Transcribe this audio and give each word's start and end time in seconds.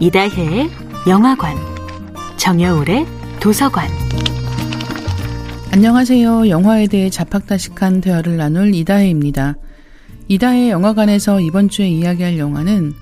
이다혜의 0.00 0.70
영화관, 1.08 1.56
정여울의 2.36 3.04
도서관. 3.40 3.88
안녕하세요. 5.72 6.48
영화에 6.48 6.86
대해 6.86 7.10
잡학다식한 7.10 8.00
대화를 8.00 8.36
나눌 8.36 8.72
이다혜입니다. 8.76 9.56
이다혜 10.28 10.70
영화관에서 10.70 11.40
이번 11.40 11.68
주에 11.68 11.88
이야기할 11.88 12.38
영화는 12.38 12.94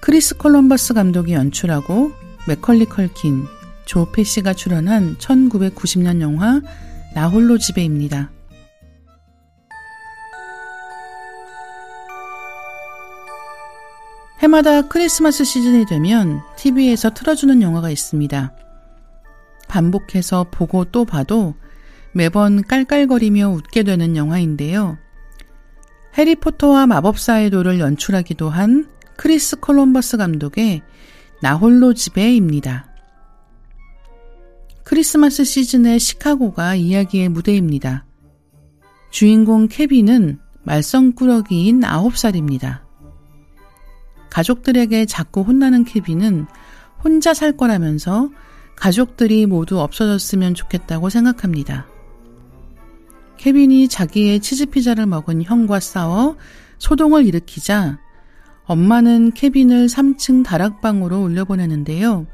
크리스 0.00 0.36
콜럼버스 0.36 0.94
감독이 0.94 1.32
연출하고 1.32 2.10
맥컬리 2.48 2.86
컬킨, 2.86 3.44
조 3.84 4.10
페시가 4.10 4.52
출연한 4.52 5.14
1990년 5.18 6.22
영화 6.22 6.60
나홀로 7.14 7.56
집에입니다. 7.56 8.32
해마다 14.42 14.82
크리스마스 14.88 15.44
시즌이 15.44 15.86
되면 15.86 16.42
TV에서 16.56 17.10
틀어주는 17.10 17.62
영화가 17.62 17.90
있습니다. 17.90 18.52
반복해서 19.68 20.46
보고 20.50 20.84
또 20.84 21.04
봐도 21.04 21.54
매번 22.12 22.62
깔깔거리며 22.62 23.48
웃게 23.50 23.84
되는 23.84 24.16
영화인데요. 24.16 24.98
해리포터와 26.18 26.88
마법사의 26.88 27.50
돌을 27.50 27.78
연출하기도 27.78 28.50
한 28.50 28.90
크리스 29.16 29.60
콜럼버스 29.60 30.16
감독의 30.16 30.82
나홀로 31.40 31.94
집에입니다. 31.94 32.92
크리스마스 34.82 35.44
시즌의 35.44 36.00
시카고가 36.00 36.74
이야기의 36.74 37.28
무대입니다. 37.28 38.06
주인공 39.10 39.68
케빈은 39.68 40.40
말썽꾸러기인 40.64 41.82
9살입니다. 41.82 42.91
가족들에게 44.32 45.04
자꾸 45.04 45.42
혼나는 45.42 45.84
케빈은 45.84 46.46
혼자 47.04 47.34
살 47.34 47.54
거라면서 47.54 48.30
가족들이 48.76 49.44
모두 49.44 49.78
없어졌으면 49.78 50.54
좋겠다고 50.54 51.10
생각합니다. 51.10 51.86
케빈이 53.36 53.88
자기의 53.88 54.40
치즈피자를 54.40 55.04
먹은 55.04 55.42
형과 55.42 55.80
싸워 55.80 56.36
소동을 56.78 57.26
일으키자 57.26 57.98
엄마는 58.64 59.32
케빈을 59.32 59.86
3층 59.86 60.44
다락방으로 60.44 61.20
올려보내는데요. 61.20 62.26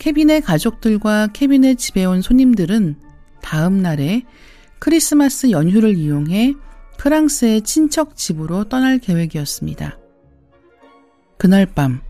케빈의 0.00 0.40
가족들과 0.40 1.28
케빈의 1.28 1.76
집에 1.76 2.04
온 2.04 2.22
손님들은 2.22 2.96
다음 3.40 3.82
날에 3.82 4.24
크리스마스 4.80 5.52
연휴를 5.52 5.96
이용해 5.96 6.54
프랑스의 6.98 7.62
친척 7.62 8.16
집으로 8.16 8.64
떠날 8.64 8.98
계획이었습니다. 8.98 9.98
그날 11.36 11.66
밤 11.66 12.00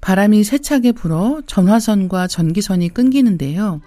바람이 0.00 0.42
세차게 0.42 0.92
불어 0.92 1.42
전화선과 1.46 2.26
전기선이 2.26 2.88
끊기는데요. 2.88 3.80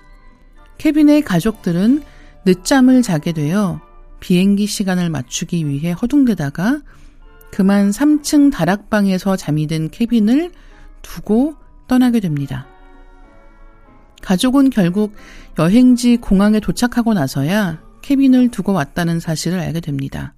케빈의 0.77 1.23
가족들은 1.23 2.03
늦잠을 2.45 3.01
자게 3.01 3.33
되어 3.33 3.81
비행기 4.19 4.65
시간을 4.65 5.09
맞추기 5.09 5.67
위해 5.67 5.91
허둥대다가 5.91 6.81
그만 7.51 7.89
3층 7.89 8.51
다락방에서 8.51 9.35
잠이 9.35 9.67
든 9.67 9.89
케빈을 9.89 10.51
두고 11.01 11.55
떠나게 11.87 12.19
됩니다. 12.19 12.67
가족은 14.21 14.69
결국 14.71 15.13
여행지 15.59 16.17
공항에 16.17 16.59
도착하고 16.59 17.13
나서야 17.13 17.81
케빈을 18.01 18.49
두고 18.49 18.73
왔다는 18.73 19.19
사실을 19.19 19.59
알게 19.59 19.79
됩니다. 19.81 20.33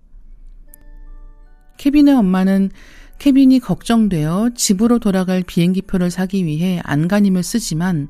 케빈의 1.78 2.14
엄마는 2.16 2.72
케빈이 3.20 3.60
걱정되어 3.60 4.52
집으로 4.56 5.00
돌아갈 5.00 5.42
비행기표를 5.42 6.12
사기 6.12 6.46
위해 6.46 6.80
안간힘을 6.84 7.44
쓰지만 7.44 8.10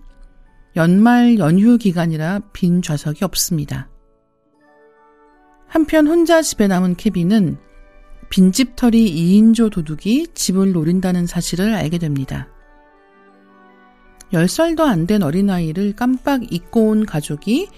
연말 0.75 1.39
연휴 1.39 1.77
기간이라 1.77 2.41
빈 2.53 2.81
좌석이 2.81 3.23
없습니다. 3.23 3.89
한편 5.67 6.07
혼자 6.07 6.41
집에 6.41 6.67
남은 6.67 6.95
케빈은 6.95 7.57
빈집털이 8.29 9.41
2인조 9.41 9.71
도둑이 9.71 10.27
집을 10.33 10.73
노린다는 10.73 11.25
사실을 11.25 11.73
알게 11.73 11.97
됩니다. 11.97 12.47
10살도 14.33 14.81
안 14.81 15.07
된 15.07 15.23
어린아이를 15.23 15.93
깜빡 15.95 16.51
잊고 16.51 16.89
온 16.89 17.05
가족이 17.05 17.69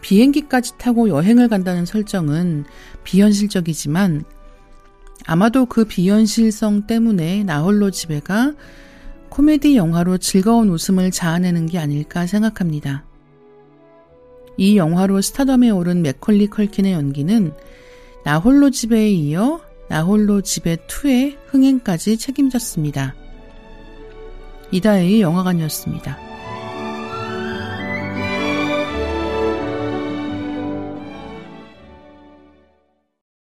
비행기까지 0.00 0.78
타고 0.78 1.08
여행을 1.08 1.48
간다는 1.48 1.84
설정은 1.84 2.64
비현실적이지만 3.02 4.24
아마도 5.26 5.66
그 5.66 5.84
비현실성 5.84 6.86
때문에 6.86 7.44
나홀로 7.44 7.90
집에가 7.90 8.54
코미디 9.28 9.76
영화로 9.76 10.18
즐거운 10.18 10.70
웃음을 10.70 11.10
자아내는 11.10 11.66
게 11.66 11.78
아닐까 11.78 12.26
생각합니다. 12.26 13.04
이 14.56 14.76
영화로 14.76 15.20
스타덤에 15.20 15.70
오른 15.70 16.00
맥컬리 16.02 16.46
컬킨의 16.46 16.92
연기는 16.92 17.52
나홀로 18.24 18.70
집에에 18.70 19.10
이어 19.10 19.60
나홀로 19.88 20.40
집에 20.40 20.76
2의 20.76 21.36
흥행까지 21.48 22.16
책임졌습니다. 22.16 23.14
이다혜의 24.70 25.20
영화관이었습니다. 25.20 26.25